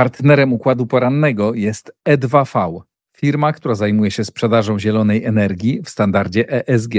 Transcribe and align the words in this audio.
Partnerem 0.00 0.52
układu 0.52 0.86
porannego 0.86 1.54
jest 1.54 1.92
E2V, 2.08 2.80
firma, 3.16 3.52
która 3.52 3.74
zajmuje 3.74 4.10
się 4.10 4.24
sprzedażą 4.24 4.78
zielonej 4.78 5.24
energii 5.24 5.82
w 5.84 5.90
standardzie 5.90 6.66
ESG. 6.68 6.94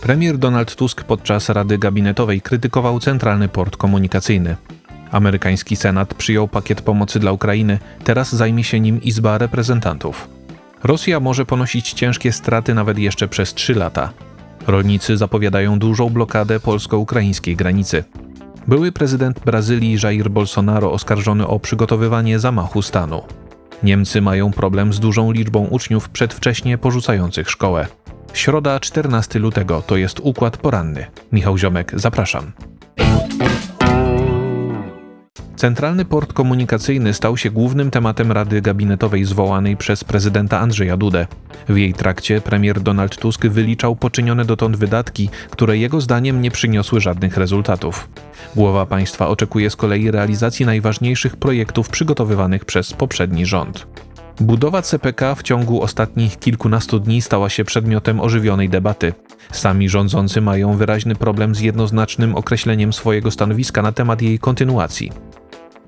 Premier 0.00 0.38
Donald 0.38 0.76
Tusk 0.76 1.04
podczas 1.04 1.48
Rady 1.48 1.78
Gabinetowej 1.78 2.40
krytykował 2.40 3.00
centralny 3.00 3.48
port 3.48 3.76
komunikacyjny. 3.76 4.56
Amerykański 5.10 5.76
Senat 5.76 6.14
przyjął 6.14 6.48
pakiet 6.48 6.82
pomocy 6.82 7.20
dla 7.20 7.32
Ukrainy, 7.32 7.78
teraz 8.04 8.34
zajmie 8.34 8.64
się 8.64 8.80
nim 8.80 9.02
Izba 9.02 9.38
Reprezentantów. 9.38 10.28
Rosja 10.82 11.20
może 11.20 11.46
ponosić 11.46 11.92
ciężkie 11.92 12.32
straty 12.32 12.74
nawet 12.74 12.98
jeszcze 12.98 13.28
przez 13.28 13.54
trzy 13.54 13.74
lata. 13.74 14.12
Rolnicy 14.66 15.16
zapowiadają 15.16 15.78
dużą 15.78 16.10
blokadę 16.10 16.60
polsko-ukraińskiej 16.60 17.56
granicy. 17.56 18.04
Były 18.68 18.92
prezydent 18.92 19.40
Brazylii 19.40 19.96
Jair 20.02 20.30
Bolsonaro 20.30 20.92
oskarżony 20.92 21.46
o 21.46 21.60
przygotowywanie 21.60 22.38
zamachu 22.38 22.82
stanu. 22.82 23.22
Niemcy 23.82 24.20
mają 24.20 24.50
problem 24.52 24.92
z 24.92 25.00
dużą 25.00 25.32
liczbą 25.32 25.66
uczniów 25.66 26.08
przedwcześnie 26.08 26.78
porzucających 26.78 27.50
szkołę. 27.50 27.86
Środa 28.32 28.80
14 28.80 29.38
lutego 29.38 29.82
to 29.82 29.96
jest 29.96 30.20
układ 30.22 30.56
poranny. 30.56 31.06
Michał 31.32 31.58
Ziomek, 31.58 31.92
zapraszam. 31.96 32.52
Centralny 35.56 36.04
port 36.04 36.32
komunikacyjny 36.32 37.14
stał 37.14 37.36
się 37.36 37.50
głównym 37.50 37.90
tematem 37.90 38.32
Rady 38.32 38.62
Gabinetowej 38.62 39.24
zwołanej 39.24 39.76
przez 39.76 40.04
prezydenta 40.04 40.60
Andrzeja 40.60 40.96
Dudę. 40.96 41.26
W 41.68 41.76
jej 41.76 41.94
trakcie 41.94 42.40
premier 42.40 42.80
Donald 42.80 43.16
Tusk 43.16 43.46
wyliczał 43.46 43.96
poczynione 43.96 44.44
dotąd 44.44 44.76
wydatki, 44.76 45.30
które 45.50 45.78
jego 45.78 46.00
zdaniem 46.00 46.42
nie 46.42 46.50
przyniosły 46.50 47.00
żadnych 47.00 47.36
rezultatów. 47.36 48.08
Głowa 48.56 48.86
państwa 48.86 49.28
oczekuje 49.28 49.70
z 49.70 49.76
kolei 49.76 50.10
realizacji 50.10 50.66
najważniejszych 50.66 51.36
projektów 51.36 51.88
przygotowywanych 51.88 52.64
przez 52.64 52.92
poprzedni 52.92 53.46
rząd. 53.46 53.86
Budowa 54.40 54.82
CPK 54.82 55.34
w 55.34 55.42
ciągu 55.42 55.82
ostatnich 55.82 56.38
kilkunastu 56.38 57.00
dni 57.00 57.22
stała 57.22 57.48
się 57.48 57.64
przedmiotem 57.64 58.20
ożywionej 58.20 58.68
debaty. 58.68 59.12
Sami 59.52 59.88
rządzący 59.88 60.40
mają 60.40 60.76
wyraźny 60.76 61.14
problem 61.14 61.54
z 61.54 61.60
jednoznacznym 61.60 62.36
określeniem 62.36 62.92
swojego 62.92 63.30
stanowiska 63.30 63.82
na 63.82 63.92
temat 63.92 64.22
jej 64.22 64.38
kontynuacji. 64.38 65.12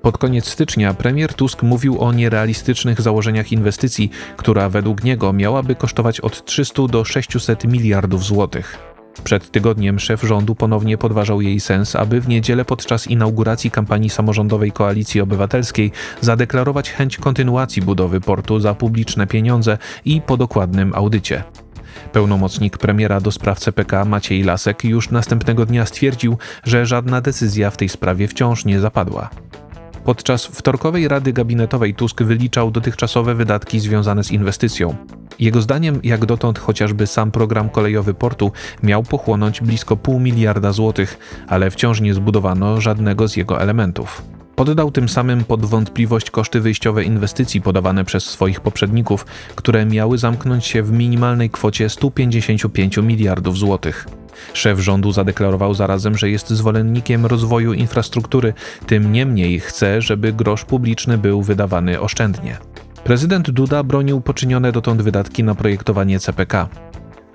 Pod 0.01 0.17
koniec 0.17 0.45
stycznia 0.45 0.93
premier 0.93 1.33
Tusk 1.33 1.63
mówił 1.63 1.99
o 1.99 2.13
nierealistycznych 2.13 3.01
założeniach 3.01 3.51
inwestycji, 3.51 4.09
która 4.37 4.69
według 4.69 5.03
niego 5.03 5.33
miałaby 5.33 5.75
kosztować 5.75 6.19
od 6.19 6.45
300 6.45 6.87
do 6.87 7.05
600 7.05 7.65
miliardów 7.65 8.23
złotych. 8.23 8.77
Przed 9.23 9.51
tygodniem 9.51 9.99
szef 9.99 10.21
rządu 10.21 10.55
ponownie 10.55 10.97
podważał 10.97 11.41
jej 11.41 11.59
sens, 11.59 11.95
aby 11.95 12.21
w 12.21 12.27
niedzielę 12.27 12.65
podczas 12.65 13.07
inauguracji 13.07 13.71
kampanii 13.71 14.09
samorządowej 14.09 14.71
Koalicji 14.71 15.21
Obywatelskiej 15.21 15.91
zadeklarować 16.21 16.91
chęć 16.91 17.17
kontynuacji 17.17 17.81
budowy 17.81 18.21
portu 18.21 18.59
za 18.59 18.73
publiczne 18.73 19.27
pieniądze 19.27 19.77
i 20.05 20.21
po 20.21 20.37
dokładnym 20.37 20.95
audycie. 20.95 21.43
Pełnomocnik 22.11 22.77
premiera 22.77 23.21
do 23.21 23.31
spraw 23.31 23.59
CPK 23.59 24.05
Maciej 24.05 24.43
Lasek 24.43 24.83
już 24.83 25.09
następnego 25.09 25.65
dnia 25.65 25.85
stwierdził, 25.85 26.37
że 26.63 26.85
żadna 26.85 27.21
decyzja 27.21 27.71
w 27.71 27.77
tej 27.77 27.89
sprawie 27.89 28.27
wciąż 28.27 28.65
nie 28.65 28.79
zapadła. 28.79 29.29
Podczas 30.07 30.45
wtorkowej 30.45 31.07
Rady 31.07 31.33
Gabinetowej 31.33 31.93
Tusk 31.93 32.23
wyliczał 32.23 32.71
dotychczasowe 32.71 33.35
wydatki 33.35 33.79
związane 33.79 34.23
z 34.23 34.31
inwestycją. 34.31 34.95
Jego 35.39 35.61
zdaniem, 35.61 35.99
jak 36.03 36.25
dotąd 36.25 36.59
chociażby 36.59 37.07
sam 37.07 37.31
program 37.31 37.69
kolejowy 37.69 38.13
portu 38.13 38.51
miał 38.83 39.03
pochłonąć 39.03 39.61
blisko 39.61 39.97
pół 39.97 40.19
miliarda 40.19 40.71
złotych, 40.71 41.17
ale 41.47 41.71
wciąż 41.71 42.01
nie 42.01 42.13
zbudowano 42.13 42.81
żadnego 42.81 43.27
z 43.27 43.35
jego 43.35 43.61
elementów. 43.61 44.21
Poddał 44.55 44.91
tym 44.91 45.09
samym 45.09 45.43
pod 45.43 45.65
wątpliwość 45.65 46.31
koszty 46.31 46.61
wyjściowe 46.61 47.03
inwestycji 47.03 47.61
podawane 47.61 48.05
przez 48.05 48.23
swoich 48.25 48.59
poprzedników, 48.61 49.25
które 49.55 49.85
miały 49.85 50.17
zamknąć 50.17 50.65
się 50.65 50.83
w 50.83 50.91
minimalnej 50.91 51.49
kwocie 51.49 51.89
155 51.89 52.97
miliardów 52.97 53.57
złotych. 53.57 54.07
Szef 54.53 54.79
rządu 54.79 55.11
zadeklarował 55.11 55.73
zarazem, 55.73 56.17
że 56.17 56.29
jest 56.29 56.49
zwolennikiem 56.49 57.25
rozwoju 57.25 57.73
infrastruktury, 57.73 58.53
tym 58.87 59.11
niemniej 59.11 59.59
chce, 59.59 60.01
żeby 60.01 60.33
grosz 60.33 60.65
publiczny 60.65 61.17
był 61.17 61.41
wydawany 61.41 61.99
oszczędnie. 61.99 62.57
Prezydent 63.03 63.51
Duda 63.51 63.83
bronił 63.83 64.21
poczynione 64.21 64.71
dotąd 64.71 65.01
wydatki 65.01 65.43
na 65.43 65.55
projektowanie 65.55 66.19
CPK. 66.19 66.67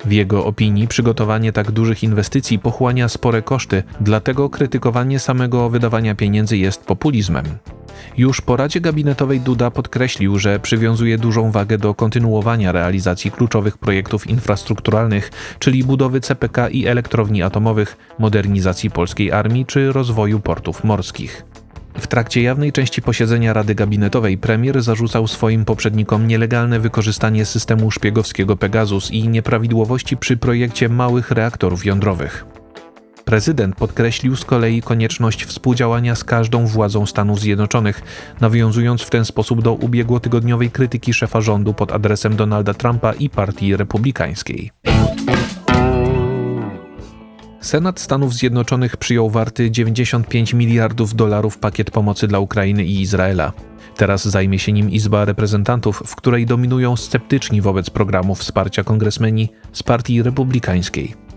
W 0.05 0.13
jego 0.13 0.45
opinii 0.45 0.89
przygotowanie 0.89 1.53
tak 1.53 1.71
dużych 1.71 2.03
inwestycji 2.03 2.59
pochłania 2.59 3.09
spore 3.09 3.43
koszty, 3.43 3.83
dlatego 4.01 4.51
krytykowanie 4.51 5.19
samego 5.19 5.71
wydawania 5.71 6.15
pieniędzy 6.15 6.57
jest 6.57 6.85
populizmem. 6.85 7.45
Już 8.17 8.41
po 8.41 8.57
Radzie 8.57 8.81
Gabinetowej 8.81 9.41
Duda 9.41 9.71
podkreślił, 9.71 10.39
że 10.39 10.61
przywiązuje 10.61 11.19
dużą 11.19 11.51
wagę 11.51 11.79
do 11.79 11.95
kontynuowania 11.95 12.73
realizacji 12.73 13.31
kluczowych 13.31 13.79
projektów 13.79 14.27
infrastrukturalnych, 14.27 15.31
czyli 15.59 15.85
budowy 15.85 16.21
CPK 16.21 16.69
i 16.69 16.87
elektrowni 16.87 17.43
atomowych, 17.43 17.97
modernizacji 18.19 18.91
polskiej 18.91 19.33
armii 19.33 19.67
czy 19.67 19.93
rozwoju 19.93 20.41
portów 20.41 20.85
morskich. 20.85 21.45
W 21.99 22.07
trakcie 22.07 22.43
jawnej 22.43 22.73
części 22.73 23.03
posiedzenia 23.03 23.53
Rady 23.53 23.75
Gabinetowej 23.75 24.39
premier 24.39 24.83
zarzucał 24.83 25.27
swoim 25.27 25.65
poprzednikom 25.65 26.27
nielegalne 26.27 26.81
wykorzystanie 26.81 27.45
systemu 27.45 27.91
szpiegowskiego 27.91 28.57
Pegasus 28.57 29.11
i 29.11 29.29
nieprawidłowości 29.29 30.17
przy 30.17 30.37
projekcie 30.37 30.89
małych 30.89 31.31
reaktorów 31.31 31.87
jądrowych. 31.87 32.52
Prezydent 33.33 33.77
podkreślił 33.77 34.37
z 34.37 34.45
kolei 34.45 34.83
konieczność 34.83 35.45
współdziałania 35.45 36.15
z 36.15 36.25
każdą 36.25 36.67
władzą 36.67 37.07
Stanów 37.07 37.41
Zjednoczonych, 37.41 38.03
nawiązując 38.41 39.03
w 39.03 39.11
ten 39.11 39.25
sposób 39.25 39.63
do 39.63 39.73
ubiegłotygodniowej 39.75 40.71
krytyki 40.71 41.15
szefa 41.15 41.41
rządu 41.41 41.75
pod 41.75 41.93
adresem 41.93 42.37
Donalda 42.37 42.75
Trumpa 42.75 43.13
i 43.13 43.31
Partii 43.31 43.77
Republikańskiej. 43.77 44.71
Senat 47.61 48.01
Stanów 48.01 48.35
Zjednoczonych 48.35 48.97
przyjął 48.97 49.31
warty 49.31 49.71
95 49.71 50.55
miliardów 50.55 51.15
dolarów 51.15 51.59
pakiet 51.59 51.91
pomocy 51.91 52.29
dla 52.29 52.39
Ukrainy 52.39 52.85
i 52.85 53.01
Izraela. 53.01 53.53
Teraz 53.97 54.25
zajmie 54.25 54.59
się 54.59 54.73
nim 54.73 54.91
Izba 54.91 55.25
Reprezentantów, 55.25 56.03
w 56.07 56.17
której 56.17 56.47
dominują 56.47 56.97
sceptyczni 56.97 57.61
wobec 57.61 57.91
programu 57.91 58.35
wsparcia 58.35 58.85
kongresmeni 58.85 59.49
z 59.73 59.83
Partii 59.83 60.23
Republikańskiej. 60.23 61.32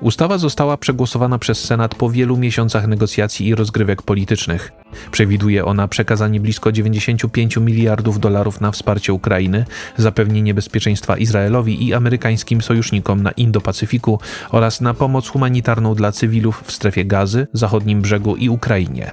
Ustawa 0.00 0.38
została 0.38 0.76
przegłosowana 0.76 1.38
przez 1.38 1.64
Senat 1.64 1.94
po 1.94 2.10
wielu 2.10 2.36
miesiącach 2.36 2.86
negocjacji 2.86 3.46
i 3.46 3.54
rozgrywek 3.54 4.02
politycznych. 4.02 4.72
Przewiduje 5.10 5.64
ona 5.64 5.88
przekazanie 5.88 6.40
blisko 6.40 6.72
95 6.72 7.56
miliardów 7.56 8.20
dolarów 8.20 8.60
na 8.60 8.70
wsparcie 8.70 9.12
Ukrainy, 9.12 9.64
zapewnienie 9.96 10.54
bezpieczeństwa 10.54 11.16
Izraelowi 11.16 11.86
i 11.86 11.94
amerykańskim 11.94 12.62
sojusznikom 12.62 13.22
na 13.22 13.30
Indo-Pacyfiku 13.30 14.18
oraz 14.50 14.80
na 14.80 14.94
pomoc 14.94 15.28
humanitarną 15.28 15.94
dla 15.94 16.12
cywilów 16.12 16.62
w 16.66 16.72
strefie 16.72 17.04
gazy, 17.04 17.46
zachodnim 17.52 18.02
brzegu 18.02 18.36
i 18.36 18.48
Ukrainie. 18.48 19.10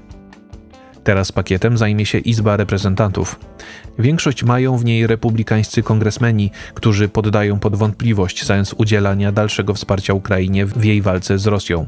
Teraz 1.04 1.32
pakietem 1.32 1.78
zajmie 1.78 2.06
się 2.06 2.18
Izba 2.18 2.58
Reprezentantów. 2.58 3.40
Większość 4.00 4.44
mają 4.44 4.78
w 4.78 4.86
niej 4.86 5.08
republikańscy 5.08 5.84
kongresmeni, 5.84 6.52
którzy 6.74 7.10
poddają 7.10 7.60
pod 7.60 7.76
wątpliwość 7.76 8.46
sens 8.46 8.74
udzielania 8.78 9.32
dalszego 9.32 9.74
wsparcia 9.74 10.14
Ukrainie 10.14 10.66
w 10.66 10.86
jej 10.86 11.02
walce 11.02 11.40
z 11.40 11.48
Rosją. 11.48 11.86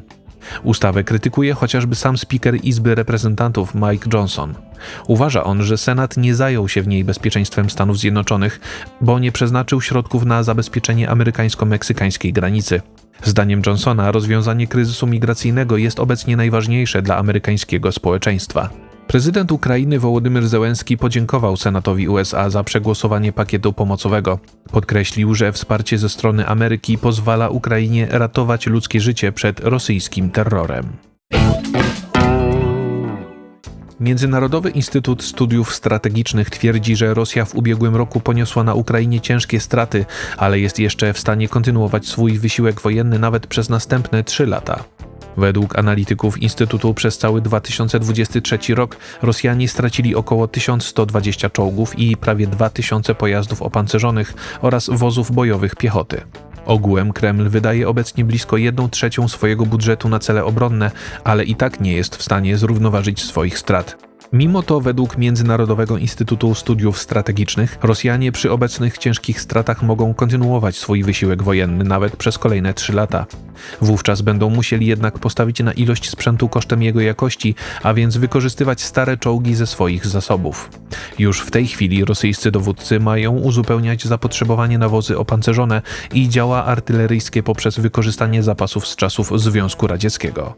Ustawę 0.64 1.04
krytykuje 1.04 1.54
chociażby 1.54 1.96
sam 1.96 2.18
speaker 2.18 2.56
Izby 2.64 2.96
Reprezentantów 2.96 3.76
Mike 3.76 4.10
Johnson. 4.14 4.54
Uważa 5.08 5.44
on, 5.44 5.64
że 5.64 5.78
Senat 5.78 6.18
nie 6.18 6.36
zajął 6.36 6.70
się 6.70 6.82
w 6.82 6.88
niej 6.88 7.04
bezpieczeństwem 7.04 7.70
Stanów 7.70 8.00
Zjednoczonych, 8.00 8.60
bo 9.02 9.20
nie 9.20 9.32
przeznaczył 9.32 9.82
środków 9.82 10.26
na 10.26 10.44
zabezpieczenie 10.44 11.10
amerykańsko-meksykańskiej 11.10 12.34
granicy. 12.34 12.82
Zdaniem 13.24 13.62
Johnsona 13.66 14.12
rozwiązanie 14.12 14.68
kryzysu 14.68 15.08
migracyjnego 15.08 15.78
jest 15.78 16.00
obecnie 16.00 16.38
najważniejsze 16.38 17.02
dla 17.02 17.18
amerykańskiego 17.18 17.92
społeczeństwa. 17.92 18.85
Prezydent 19.08 19.52
Ukrainy 19.52 20.00
Wołodymyr 20.00 20.48
Zełenski 20.48 20.98
podziękował 20.98 21.58
Senatowi 21.58 22.08
USA 22.08 22.50
za 22.50 22.64
przegłosowanie 22.64 23.34
pakietu 23.34 23.74
pomocowego. 23.74 24.40
Podkreślił, 24.72 25.36
że 25.36 25.52
wsparcie 25.52 25.98
ze 25.98 26.10
strony 26.10 26.48
Ameryki 26.48 26.98
pozwala 26.98 27.50
Ukrainie 27.50 28.08
ratować 28.12 28.68
ludzkie 28.68 29.02
życie 29.02 29.32
przed 29.32 29.60
rosyjskim 29.60 30.30
terrorem. 30.30 30.86
Międzynarodowy 34.00 34.70
Instytut 34.70 35.24
Studiów 35.24 35.76
Strategicznych 35.76 36.50
twierdzi, 36.50 36.96
że 36.96 37.14
Rosja 37.14 37.46
w 37.46 37.56
ubiegłym 37.56 37.96
roku 37.96 38.20
poniosła 38.20 38.64
na 38.64 38.74
Ukrainie 38.74 39.22
ciężkie 39.22 39.60
straty, 39.60 40.06
ale 40.38 40.60
jest 40.60 40.80
jeszcze 40.80 41.14
w 41.14 41.20
stanie 41.20 41.48
kontynuować 41.48 42.08
swój 42.08 42.40
wysiłek 42.40 42.82
wojenny 42.82 43.20
nawet 43.20 43.48
przez 43.48 43.70
następne 43.70 44.24
trzy 44.24 44.46
lata. 44.46 44.84
Według 45.38 45.80
analityków 45.80 46.42
Instytutu 46.42 46.94
przez 46.94 47.18
cały 47.18 47.42
2023 47.42 48.76
rok 48.76 48.98
Rosjanie 49.22 49.68
stracili 49.68 50.16
około 50.16 50.48
1120 50.48 51.50
czołgów 51.50 52.00
i 52.00 52.18
prawie 52.18 52.48
2000 52.48 53.16
pojazdów 53.16 53.62
opancerzonych 53.62 54.34
oraz 54.62 54.90
wozów 54.94 55.32
bojowych 55.32 55.76
piechoty. 55.76 56.22
Ogółem 56.66 57.14
Kreml 57.14 57.50
wydaje 57.50 57.90
obecnie 57.90 58.26
blisko 58.26 58.58
1 58.58 58.90
trzecią 58.90 59.28
swojego 59.28 59.66
budżetu 59.66 60.10
na 60.10 60.20
cele 60.20 60.46
obronne, 60.46 60.92
ale 61.24 61.44
i 61.44 61.56
tak 61.56 61.80
nie 61.80 61.94
jest 61.94 62.16
w 62.16 62.24
stanie 62.24 62.58
zrównoważyć 62.58 63.24
swoich 63.24 63.60
strat. 63.60 63.98
Mimo 64.34 64.64
to, 64.64 64.82
według 64.82 65.18
Międzynarodowego 65.18 65.98
Instytutu 65.98 66.56
Studiów 66.56 67.00
Strategicznych, 67.00 67.78
Rosjanie 67.82 68.32
przy 68.32 68.52
obecnych 68.52 68.98
ciężkich 68.98 69.42
stratach 69.42 69.84
mogą 69.84 70.14
kontynuować 70.14 70.78
swój 70.78 71.04
wysiłek 71.04 71.44
wojenny 71.44 71.84
nawet 71.84 72.16
przez 72.16 72.38
kolejne 72.38 72.74
trzy 72.74 72.94
lata. 72.94 73.26
Wówczas 73.82 74.22
będą 74.22 74.50
musieli 74.50 74.86
jednak 74.86 75.20
postawić 75.20 75.60
na 75.60 75.74
ilość 75.74 76.10
sprzętu 76.10 76.50
kosztem 76.50 76.84
jego 76.84 77.02
jakości, 77.02 77.56
a 77.84 77.94
więc 77.94 78.18
wykorzystywać 78.18 78.82
stare 78.82 79.18
czołgi 79.18 79.56
ze 79.56 79.68
swoich 79.68 80.08
zasobów. 80.08 80.70
Już 81.20 81.42
w 81.42 81.52
tej 81.52 81.68
chwili 81.68 82.06
rosyjscy 82.06 82.52
dowódcy 82.52 83.00
mają 83.00 83.32
uzupełniać 83.32 84.06
zapotrzebowanie 84.06 84.78
na 84.78 84.90
wozy 84.90 85.18
opancerzone 85.18 85.82
i 86.14 86.30
działa 86.30 86.66
artyleryjskie 86.66 87.44
poprzez 87.44 87.80
wykorzystanie 87.80 88.44
zapasów 88.44 88.88
z 88.88 88.96
czasów 88.96 89.42
Związku 89.42 89.88
Radzieckiego. 89.88 90.56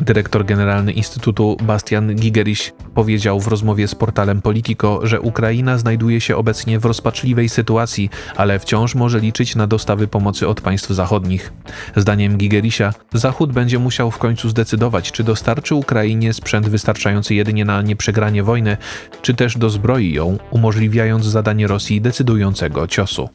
Dyrektor 0.00 0.44
generalny 0.44 0.92
Instytutu 0.92 1.56
Bastian 1.62 2.14
Gigerich 2.14 2.72
powiedział 2.94 3.40
w 3.40 3.48
rozmowie 3.48 3.88
z 3.88 3.94
portalem 3.94 4.42
Politico, 4.42 5.06
że 5.06 5.20
Ukraina 5.20 5.78
znajduje 5.78 6.20
się 6.20 6.36
obecnie 6.36 6.78
w 6.78 6.84
rozpaczliwej 6.84 7.48
sytuacji, 7.48 8.10
ale 8.36 8.58
wciąż 8.58 8.94
może 8.94 9.20
liczyć 9.20 9.56
na 9.56 9.66
dostawy 9.66 10.08
pomocy 10.08 10.48
od 10.48 10.60
państw 10.60 10.90
zachodnich. 10.90 11.52
Zdaniem 11.96 12.31
Gigerisia, 12.36 12.94
Zachód 13.12 13.52
będzie 13.52 13.78
musiał 13.78 14.10
w 14.10 14.18
końcu 14.18 14.48
zdecydować, 14.48 15.12
czy 15.12 15.24
dostarczy 15.24 15.74
Ukrainie 15.74 16.32
sprzęt 16.32 16.68
wystarczający 16.68 17.34
jedynie 17.34 17.64
na 17.64 17.82
nieprzegranie 17.82 18.42
wojny, 18.42 18.76
czy 19.22 19.34
też 19.34 19.58
dozbroi 19.58 20.12
ją, 20.12 20.38
umożliwiając 20.50 21.24
zadanie 21.24 21.66
Rosji 21.66 22.00
decydującego 22.00 22.86
ciosu. 22.86 23.28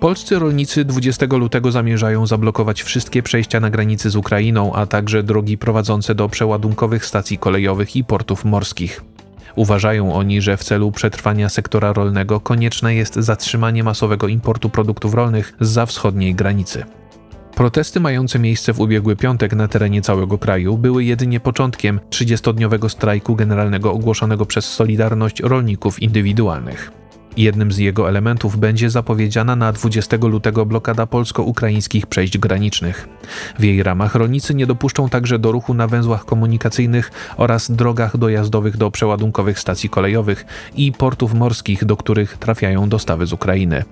Polscy 0.00 0.38
rolnicy 0.38 0.84
20 0.84 1.26
lutego 1.26 1.72
zamierzają 1.72 2.26
zablokować 2.26 2.82
wszystkie 2.82 3.22
przejścia 3.22 3.60
na 3.60 3.70
granicy 3.70 4.10
z 4.10 4.16
Ukrainą, 4.16 4.72
a 4.74 4.86
także 4.86 5.22
drogi 5.22 5.58
prowadzące 5.58 6.14
do 6.14 6.28
przeładunkowych 6.28 7.06
stacji 7.06 7.38
kolejowych 7.38 7.96
i 7.96 8.04
portów 8.04 8.44
morskich. 8.44 9.13
Uważają 9.56 10.14
oni, 10.14 10.42
że 10.42 10.56
w 10.56 10.64
celu 10.64 10.92
przetrwania 10.92 11.48
sektora 11.48 11.92
rolnego 11.92 12.40
konieczne 12.40 12.94
jest 12.94 13.14
zatrzymanie 13.14 13.84
masowego 13.84 14.28
importu 14.28 14.70
produktów 14.70 15.14
rolnych 15.14 15.56
za 15.60 15.86
wschodniej 15.86 16.34
granicy. 16.34 16.84
Protesty 17.54 18.00
mające 18.00 18.38
miejsce 18.38 18.72
w 18.72 18.80
ubiegły 18.80 19.16
piątek 19.16 19.52
na 19.52 19.68
terenie 19.68 20.02
całego 20.02 20.38
kraju 20.38 20.78
były 20.78 21.04
jedynie 21.04 21.40
początkiem 21.40 22.00
30-dniowego 22.10 22.88
strajku 22.88 23.36
generalnego 23.36 23.92
ogłoszonego 23.92 24.46
przez 24.46 24.64
Solidarność 24.64 25.40
Rolników 25.40 26.02
Indywidualnych. 26.02 27.03
Jednym 27.36 27.72
z 27.72 27.78
jego 27.78 28.08
elementów 28.08 28.56
będzie 28.56 28.90
zapowiedziana 28.90 29.56
na 29.56 29.72
20 29.72 30.16
lutego 30.16 30.66
blokada 30.66 31.06
polsko-ukraińskich 31.06 32.06
przejść 32.06 32.38
granicznych. 32.38 33.08
W 33.58 33.64
jej 33.64 33.82
ramach 33.82 34.14
rolnicy 34.14 34.54
nie 34.54 34.66
dopuszczą 34.66 35.08
także 35.08 35.38
do 35.38 35.52
ruchu 35.52 35.74
na 35.74 35.86
węzłach 35.86 36.24
komunikacyjnych 36.24 37.12
oraz 37.36 37.70
drogach 37.70 38.16
dojazdowych 38.16 38.76
do 38.76 38.90
przeładunkowych 38.90 39.58
stacji 39.58 39.88
kolejowych 39.90 40.46
i 40.76 40.92
portów 40.92 41.34
morskich, 41.34 41.84
do 41.84 41.96
których 41.96 42.36
trafiają 42.36 42.88
dostawy 42.88 43.26
z 43.26 43.32
Ukrainy. 43.32 43.84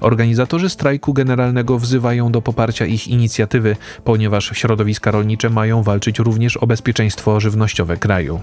Organizatorzy 0.00 0.68
strajku 0.68 1.12
generalnego 1.12 1.78
wzywają 1.78 2.32
do 2.32 2.42
poparcia 2.42 2.86
ich 2.86 3.08
inicjatywy, 3.08 3.76
ponieważ 4.04 4.50
środowiska 4.54 5.10
rolnicze 5.10 5.50
mają 5.50 5.82
walczyć 5.82 6.18
również 6.18 6.56
o 6.56 6.66
bezpieczeństwo 6.66 7.40
żywnościowe 7.40 7.96
kraju. 7.96 8.40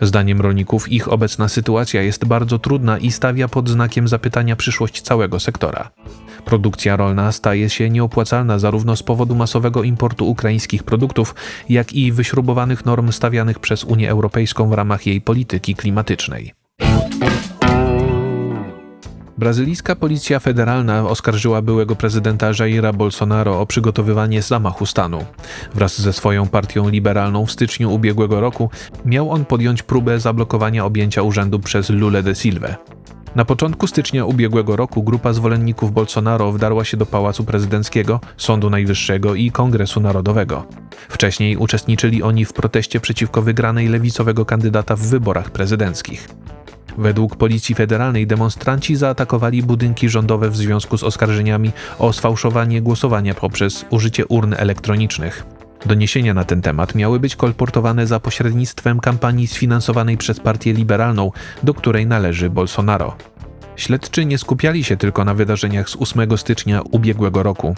Zdaniem 0.00 0.40
rolników 0.40 0.92
ich 0.92 1.12
obecna 1.12 1.48
sytuacja 1.48 2.02
jest 2.02 2.24
bardzo 2.24 2.58
trudna 2.58 2.98
i 2.98 3.12
stawia 3.12 3.48
pod 3.48 3.68
znakiem 3.68 4.08
zapytania 4.08 4.56
przyszłość 4.56 5.02
całego 5.02 5.40
sektora. 5.40 5.90
Produkcja 6.44 6.96
rolna 6.96 7.32
staje 7.32 7.70
się 7.70 7.90
nieopłacalna 7.90 8.58
zarówno 8.58 8.96
z 8.96 9.02
powodu 9.02 9.34
masowego 9.34 9.82
importu 9.82 10.30
ukraińskich 10.30 10.82
produktów, 10.82 11.34
jak 11.68 11.92
i 11.92 12.12
wyśrubowanych 12.12 12.84
norm 12.84 13.12
stawianych 13.12 13.58
przez 13.58 13.84
Unię 13.84 14.10
Europejską 14.10 14.68
w 14.68 14.72
ramach 14.72 15.06
jej 15.06 15.20
polityki 15.20 15.74
klimatycznej. 15.74 16.52
Brazylijska 19.40 19.96
policja 19.96 20.40
federalna 20.40 21.08
oskarżyła 21.08 21.62
byłego 21.62 21.96
prezydenta 21.96 22.50
Jaira 22.58 22.92
Bolsonaro 22.92 23.60
o 23.60 23.66
przygotowywanie 23.66 24.42
zamachu 24.42 24.86
stanu. 24.86 25.24
Wraz 25.74 26.00
ze 26.00 26.12
swoją 26.12 26.48
partią 26.48 26.88
liberalną 26.88 27.46
w 27.46 27.52
styczniu 27.52 27.94
ubiegłego 27.94 28.40
roku 28.40 28.70
miał 29.04 29.30
on 29.30 29.44
podjąć 29.44 29.82
próbę 29.82 30.20
zablokowania 30.20 30.84
objęcia 30.84 31.22
urzędu 31.22 31.58
przez 31.58 31.90
Lula 31.90 32.22
de 32.22 32.34
Silva. 32.34 32.68
Na 33.34 33.44
początku 33.44 33.86
stycznia 33.86 34.24
ubiegłego 34.24 34.76
roku 34.76 35.02
grupa 35.02 35.32
zwolenników 35.32 35.92
Bolsonaro 35.92 36.52
wdarła 36.52 36.84
się 36.84 36.96
do 36.96 37.06
Pałacu 37.06 37.44
Prezydenckiego, 37.44 38.20
Sądu 38.36 38.70
Najwyższego 38.70 39.34
i 39.34 39.50
Kongresu 39.50 40.00
Narodowego. 40.00 40.66
Wcześniej 41.08 41.56
uczestniczyli 41.56 42.22
oni 42.22 42.44
w 42.44 42.52
proteście 42.52 43.00
przeciwko 43.00 43.42
wygranej 43.42 43.88
lewicowego 43.88 44.44
kandydata 44.44 44.96
w 44.96 45.00
wyborach 45.00 45.50
prezydenckich. 45.50 46.28
Według 47.00 47.36
Policji 47.36 47.74
Federalnej 47.74 48.26
demonstranci 48.26 48.96
zaatakowali 48.96 49.62
budynki 49.62 50.08
rządowe 50.08 50.50
w 50.50 50.56
związku 50.56 50.98
z 50.98 51.02
oskarżeniami 51.04 51.72
o 51.98 52.12
sfałszowanie 52.12 52.82
głosowania 52.82 53.34
poprzez 53.34 53.84
użycie 53.90 54.26
urn 54.26 54.54
elektronicznych. 54.56 55.46
Doniesienia 55.86 56.34
na 56.34 56.44
ten 56.44 56.62
temat 56.62 56.94
miały 56.94 57.20
być 57.20 57.36
kolportowane 57.36 58.06
za 58.06 58.20
pośrednictwem 58.20 59.00
kampanii 59.00 59.46
sfinansowanej 59.46 60.16
przez 60.16 60.40
Partię 60.40 60.72
Liberalną, 60.72 61.32
do 61.62 61.74
której 61.74 62.06
należy 62.06 62.50
Bolsonaro. 62.50 63.16
Śledczy 63.76 64.24
nie 64.24 64.38
skupiali 64.38 64.84
się 64.84 64.96
tylko 64.96 65.24
na 65.24 65.34
wydarzeniach 65.34 65.90
z 65.90 65.96
8 65.96 66.38
stycznia 66.38 66.82
ubiegłego 66.90 67.42
roku. 67.42 67.74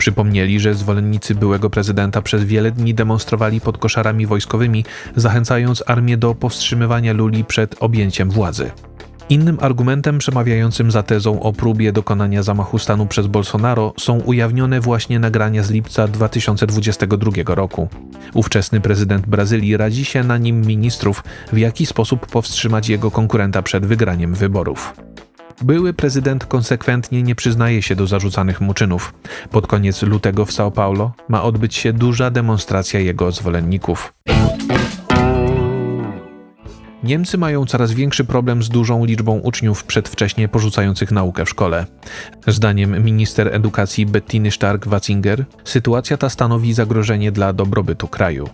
Przypomnieli, 0.00 0.60
że 0.60 0.74
zwolennicy 0.74 1.34
byłego 1.34 1.70
prezydenta 1.70 2.22
przez 2.22 2.44
wiele 2.44 2.70
dni 2.70 2.94
demonstrowali 2.94 3.60
pod 3.60 3.78
koszarami 3.78 4.26
wojskowymi, 4.26 4.84
zachęcając 5.16 5.84
armię 5.86 6.16
do 6.16 6.34
powstrzymywania 6.34 7.12
Luli 7.12 7.44
przed 7.44 7.76
objęciem 7.80 8.30
władzy. 8.30 8.70
Innym 9.30 9.58
argumentem 9.60 10.18
przemawiającym 10.18 10.90
za 10.90 11.02
tezą 11.02 11.42
o 11.42 11.52
próbie 11.52 11.92
dokonania 11.92 12.42
zamachu 12.42 12.78
stanu 12.78 13.06
przez 13.06 13.26
Bolsonaro 13.26 13.94
są 13.98 14.20
ujawnione 14.20 14.80
właśnie 14.80 15.18
nagrania 15.18 15.62
z 15.62 15.70
lipca 15.70 16.08
2022 16.08 17.30
roku. 17.54 17.88
Ówczesny 18.34 18.80
prezydent 18.80 19.26
Brazylii 19.26 19.76
radzi 19.76 20.04
się 20.04 20.24
na 20.24 20.38
nim 20.38 20.60
ministrów, 20.60 21.24
w 21.52 21.58
jaki 21.58 21.86
sposób 21.86 22.26
powstrzymać 22.26 22.88
jego 22.88 23.10
konkurenta 23.10 23.62
przed 23.62 23.86
wygraniem 23.86 24.34
wyborów. 24.34 25.09
Były 25.62 25.92
prezydent 25.92 26.46
konsekwentnie 26.46 27.22
nie 27.22 27.34
przyznaje 27.34 27.82
się 27.82 27.96
do 27.96 28.06
zarzucanych 28.06 28.60
mu 28.60 28.74
czynów. 28.74 29.14
Pod 29.50 29.66
koniec 29.66 30.02
lutego 30.02 30.46
w 30.46 30.50
São 30.50 30.70
Paulo 30.70 31.12
ma 31.28 31.42
odbyć 31.42 31.74
się 31.74 31.92
duża 31.92 32.30
demonstracja 32.30 33.00
jego 33.00 33.32
zwolenników. 33.32 34.12
Niemcy 37.02 37.38
mają 37.38 37.66
coraz 37.66 37.92
większy 37.92 38.24
problem 38.24 38.62
z 38.62 38.68
dużą 38.68 39.04
liczbą 39.04 39.38
uczniów 39.38 39.84
przedwcześnie 39.84 40.48
porzucających 40.48 41.10
naukę 41.10 41.44
w 41.44 41.48
szkole. 41.48 41.86
Zdaniem 42.46 43.04
minister 43.04 43.54
edukacji 43.54 44.06
Bettiny 44.06 44.48
Stark-Watzinger 44.48 45.44
sytuacja 45.64 46.16
ta 46.16 46.28
stanowi 46.28 46.74
zagrożenie 46.74 47.32
dla 47.32 47.52
dobrobytu 47.52 48.08
kraju. 48.08 48.48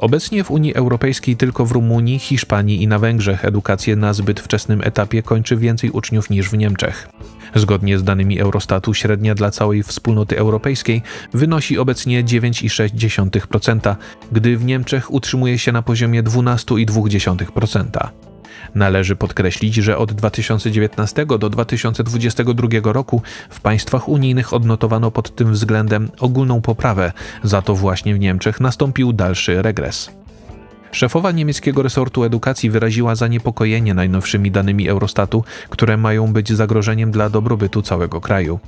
Obecnie 0.00 0.44
w 0.44 0.50
Unii 0.50 0.74
Europejskiej 0.74 1.36
tylko 1.36 1.66
w 1.66 1.72
Rumunii, 1.72 2.18
Hiszpanii 2.18 2.82
i 2.82 2.88
na 2.88 2.98
Węgrzech 2.98 3.44
edukację 3.44 3.96
na 3.96 4.12
zbyt 4.12 4.40
wczesnym 4.40 4.80
etapie 4.84 5.22
kończy 5.22 5.56
więcej 5.56 5.90
uczniów 5.90 6.30
niż 6.30 6.48
w 6.48 6.56
Niemczech. 6.56 7.08
Zgodnie 7.54 7.98
z 7.98 8.04
danymi 8.04 8.40
Eurostatu 8.40 8.94
średnia 8.94 9.34
dla 9.34 9.50
całej 9.50 9.82
wspólnoty 9.82 10.38
europejskiej 10.38 11.02
wynosi 11.34 11.78
obecnie 11.78 12.24
9,6%, 12.24 13.96
gdy 14.32 14.56
w 14.56 14.64
Niemczech 14.64 15.12
utrzymuje 15.12 15.58
się 15.58 15.72
na 15.72 15.82
poziomie 15.82 16.22
12,2%. 16.22 18.29
Należy 18.74 19.16
podkreślić, 19.16 19.74
że 19.74 19.98
od 19.98 20.12
2019 20.12 21.26
do 21.26 21.50
2022 21.50 22.68
roku 22.92 23.22
w 23.50 23.60
państwach 23.60 24.08
unijnych 24.08 24.52
odnotowano 24.54 25.10
pod 25.10 25.34
tym 25.34 25.52
względem 25.52 26.10
ogólną 26.20 26.60
poprawę, 26.60 27.12
za 27.42 27.62
to 27.62 27.74
właśnie 27.74 28.14
w 28.14 28.18
Niemczech 28.18 28.60
nastąpił 28.60 29.12
dalszy 29.12 29.62
regres. 29.62 30.10
Szefowa 30.92 31.32
niemieckiego 31.32 31.82
resortu 31.82 32.24
edukacji 32.24 32.70
wyraziła 32.70 33.14
zaniepokojenie 33.14 33.94
najnowszymi 33.94 34.50
danymi 34.50 34.88
Eurostatu, 34.88 35.44
które 35.68 35.96
mają 35.96 36.32
być 36.32 36.52
zagrożeniem 36.52 37.10
dla 37.10 37.30
dobrobytu 37.30 37.82
całego 37.82 38.20
kraju. 38.20 38.58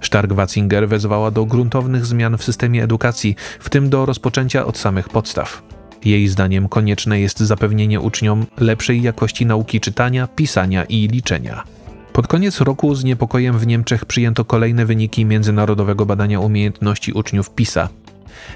Stark-Watzinger 0.00 0.88
wezwała 0.88 1.30
do 1.30 1.44
gruntownych 1.44 2.06
zmian 2.06 2.38
w 2.38 2.44
systemie 2.44 2.84
edukacji, 2.84 3.36
w 3.60 3.70
tym 3.70 3.90
do 3.90 4.06
rozpoczęcia 4.06 4.66
od 4.66 4.78
samych 4.78 5.08
podstaw. 5.08 5.62
Jej 6.04 6.28
zdaniem 6.28 6.68
konieczne 6.68 7.20
jest 7.20 7.40
zapewnienie 7.40 8.00
uczniom 8.00 8.46
lepszej 8.60 9.02
jakości 9.02 9.46
nauki 9.46 9.80
czytania, 9.80 10.26
pisania 10.26 10.84
i 10.84 11.08
liczenia. 11.08 11.64
Pod 12.12 12.26
koniec 12.26 12.60
roku 12.60 12.94
z 12.94 13.04
niepokojem 13.04 13.58
w 13.58 13.66
Niemczech 13.66 14.04
przyjęto 14.04 14.44
kolejne 14.44 14.86
wyniki 14.86 15.24
międzynarodowego 15.24 16.06
badania 16.06 16.40
umiejętności 16.40 17.12
uczniów 17.12 17.50
PISA. 17.50 17.88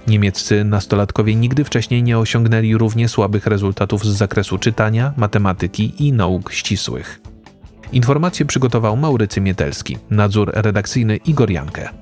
Niemieccy 0.06 0.64
nastolatkowie 0.64 1.34
nigdy 1.34 1.64
wcześniej 1.64 2.02
nie 2.02 2.18
osiągnęli 2.18 2.75
równie 2.75 3.08
słabych 3.08 3.46
rezultatów 3.46 4.04
z 4.04 4.08
zakresu 4.08 4.58
czytania, 4.58 5.12
matematyki 5.16 6.06
i 6.06 6.12
nauk 6.12 6.52
ścisłych. 6.52 7.20
Informacje 7.92 8.46
przygotował 8.46 8.96
Maurycy 8.96 9.40
Mietelski, 9.40 9.99
nadzór 10.11 10.50
redakcyjny 10.54 11.16
Igor 11.16 11.50
Jankę. 11.50 12.01